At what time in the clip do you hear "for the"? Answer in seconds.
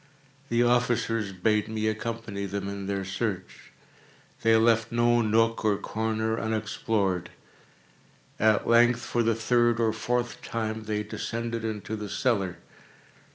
9.01-9.35